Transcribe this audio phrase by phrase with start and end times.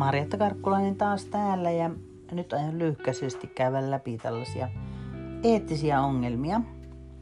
[0.00, 1.90] Marjatta Karkkulainen taas täällä ja
[2.32, 4.68] nyt aion lyhkäisesti käydä läpi tällaisia
[5.42, 6.60] eettisiä ongelmia.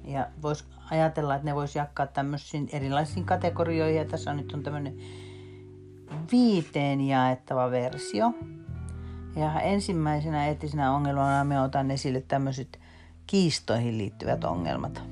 [0.05, 3.99] Ja voisi ajatella, että ne voisi jakaa tämmöisiin erilaisiin kategorioihin.
[3.99, 4.97] Ja tässä on nyt on tämmöinen
[6.33, 8.33] viiteen jaettava versio.
[9.37, 12.81] Ja ensimmäisenä eettisenä ongelmana me otan esille tämmöiset
[13.27, 15.03] kiistoihin liittyvät ongelmat.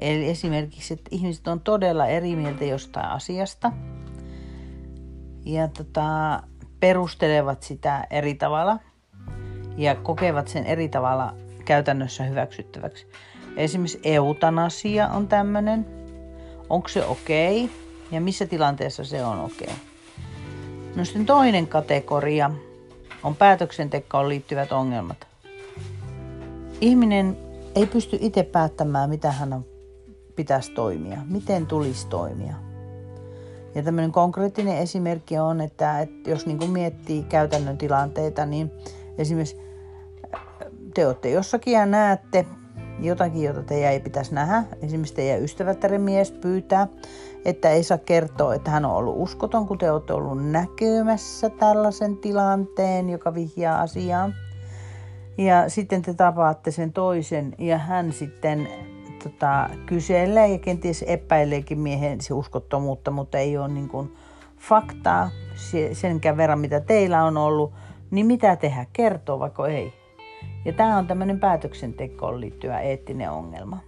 [0.00, 3.72] Eli esimerkiksi, että ihmiset on todella eri mieltä jostain asiasta
[5.44, 6.42] ja tota,
[6.84, 8.78] perustelevat sitä eri tavalla
[9.76, 11.34] ja kokevat sen eri tavalla
[11.64, 13.06] käytännössä hyväksyttäväksi.
[13.56, 15.86] Esimerkiksi eutanasia on tämmöinen.
[16.70, 17.76] Onko se okei okay?
[18.10, 19.66] ja missä tilanteessa se on okei?
[19.66, 19.74] Okay?
[20.96, 22.50] No sitten toinen kategoria
[23.22, 25.26] on päätöksentekoon liittyvät ongelmat.
[26.80, 27.36] Ihminen
[27.74, 29.64] ei pysty itse päättämään, mitä hän
[30.36, 32.73] pitäisi toimia, miten tulisi toimia.
[33.74, 38.70] Ja tämmöinen konkreettinen esimerkki on, että, että jos niin miettii käytännön tilanteita, niin
[39.18, 39.56] esimerkiksi
[40.34, 40.40] äh,
[40.94, 42.46] te olette jossakin ja näette
[43.00, 44.64] jotakin, jota teidän ei pitäisi nähdä.
[44.82, 46.88] Esimerkiksi teidän ystävättären mies pyytää,
[47.44, 52.16] että ei saa kertoa, että hän on ollut uskoton, kun te olette ollut näkemässä tällaisen
[52.16, 54.34] tilanteen, joka vihjaa asiaan.
[55.38, 58.68] Ja sitten te tapaatte sen toisen ja hän sitten
[59.24, 64.16] tota, kyselee ja kenties epäileekin miehen se uskottomuutta, mutta ei ole niin kuin
[64.58, 65.30] faktaa
[65.92, 67.72] senkään verran, mitä teillä on ollut,
[68.10, 69.92] niin mitä tehdä, kertoo vaikka ei.
[70.64, 73.78] Ja tämä on tämmöinen päätöksentekoon liittyvä eettinen ongelma.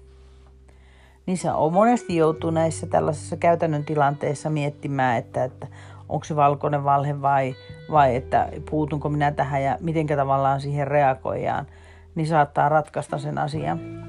[1.35, 5.67] Se on monesti joutuu näissä tällaisissa käytännön tilanteissa miettimään, että, että
[6.09, 7.55] onko se valkoinen valhe vai,
[7.91, 11.67] vai että puutunko minä tähän ja miten tavallaan siihen reagoidaan,
[12.15, 14.06] niin saattaa ratkaista sen asian.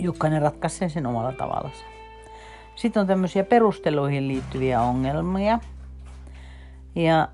[0.00, 1.72] Jokainen ratkaisee sen omalla tavallaan.
[2.76, 5.58] Sitten on tämmöisiä perusteluihin liittyviä ongelmia.
[6.94, 7.28] Ja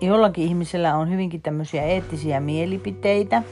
[0.00, 3.42] jollakin ihmisellä on hyvinkin tämmöisiä eettisiä mielipiteitä.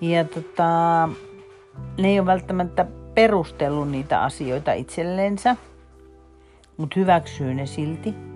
[0.00, 1.08] Ja tota,
[1.98, 5.56] ne ei ole välttämättä perustellut niitä asioita itsellensä,
[6.76, 8.33] mutta hyväksyy ne silti.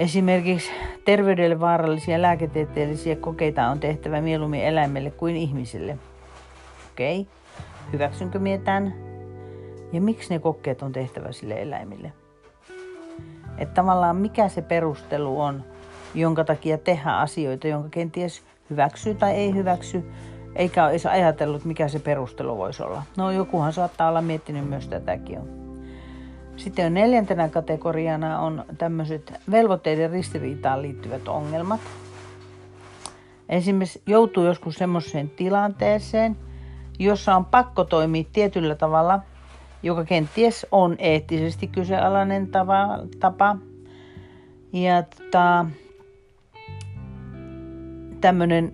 [0.00, 0.70] Esimerkiksi
[1.04, 5.98] terveydelle vaarallisia lääketieteellisiä kokeita on tehtävä mieluummin eläimelle kuin ihmiselle.
[6.92, 7.32] Okei, okay.
[7.92, 8.94] hyväksynkö mietään?
[9.92, 12.12] Ja miksi ne kokeet on tehtävä sille eläimille?
[13.58, 15.64] Että tavallaan mikä se perustelu on,
[16.14, 20.04] jonka takia tehdään asioita, jonka kenties hyväksyy tai ei hyväksy,
[20.56, 23.02] eikä ole edes ajatellut, mikä se perustelu voisi olla.
[23.16, 25.59] No jokuhan saattaa olla miettinyt myös tätäkin.
[26.60, 31.80] Sitten on neljäntenä kategoriana on tämmöiset velvoitteiden ristiriitaan liittyvät ongelmat.
[33.48, 36.36] Esimerkiksi joutuu joskus semmoiseen tilanteeseen,
[36.98, 39.20] jossa on pakko toimia tietyllä tavalla,
[39.82, 42.98] joka kenties on eettisesti kyseenalainen tapa.
[43.20, 43.56] tapa.
[44.72, 45.66] Ja tota,
[48.20, 48.72] tämmöinen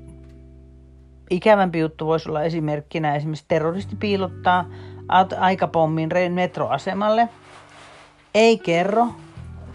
[1.31, 4.65] ikävämpi juttu voisi olla esimerkkinä esimerkiksi terroristi piilottaa
[5.39, 7.29] aikapommin metroasemalle–
[8.37, 9.09] ei kerro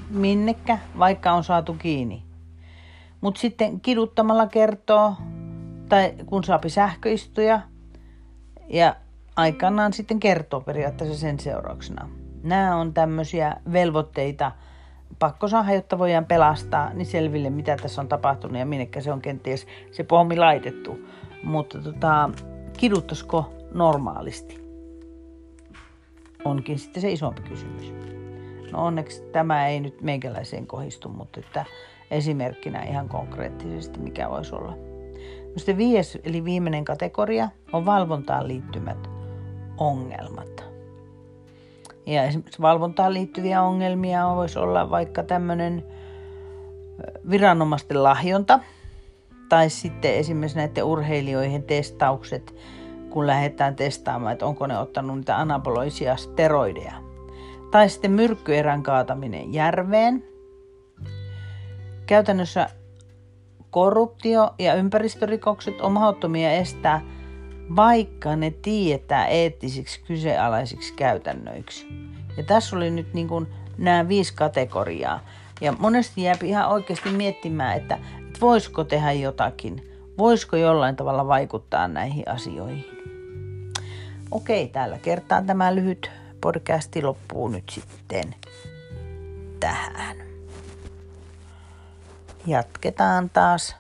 [0.10, 2.24] minnekä, vaikka on saatu kiinni.
[3.22, 5.16] Mutta sitten kiduttamalla kertoo,
[5.90, 7.62] tai kun saapi sähköistuja,
[8.70, 8.96] ja
[9.36, 12.10] aikanaan sitten kertoo periaatteessa sen seurauksena.
[12.44, 14.52] Nämä on tämmöisiä velvoitteita,
[15.20, 19.22] pakko saada, jotta voidaan pelastaa, niin selville, mitä tässä on tapahtunut ja minnekä se on
[19.22, 21.00] kenties se pommi laitettu.
[21.44, 22.30] Mutta tota,
[22.78, 24.62] kiduttaisiko normaalisti?
[26.46, 28.11] Onkin sitten se isompi kysymys.
[28.72, 31.66] No onneksi tämä ei nyt meikäläiseen kohistu, mutta että
[32.12, 34.72] esimerkkinä ihan konkreettisesti mikä voisi olla.
[35.46, 39.10] No sitten viides, eli viimeinen kategoria, on valvontaan liittymät
[39.78, 40.64] ongelmat.
[42.06, 45.86] Ja esimerkiksi valvontaan liittyviä ongelmia voisi olla vaikka tämmöinen
[47.30, 48.60] viranomaisten lahjonta,
[49.50, 52.56] tai sitten esimerkiksi näiden urheilijoiden testaukset,
[53.10, 56.94] kun lähdetään testaamaan, että onko ne ottanut niitä anaboloisia steroideja–
[57.72, 60.24] tai sitten myrkkyerän kaataminen järveen.
[62.06, 62.70] Käytännössä
[63.70, 67.02] korruptio ja ympäristörikokset on mahdottomia estää,
[67.76, 71.88] vaikka ne tietää eettisiksi kyseenalaisiksi käytännöiksi.
[72.38, 73.48] Ja tässä oli nyt niin kuin
[73.78, 75.20] nämä viisi kategoriaa.
[75.62, 81.88] Ja monesti jää ihan oikeasti miettimään, että, että voisiko tehdä jotakin, voisiko jollain tavalla vaikuttaa
[81.88, 82.86] näihin asioihin.
[84.32, 88.36] Okei, tällä kertaa tämä lyhyt podcasti loppuu nyt sitten
[89.60, 90.18] tähän.
[92.48, 93.76] Jatketaan taas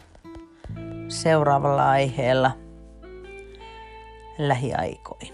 [1.07, 2.51] seuraavalla aiheella
[4.37, 5.30] lähiaikoina.